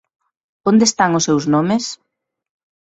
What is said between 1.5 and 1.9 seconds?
nomes?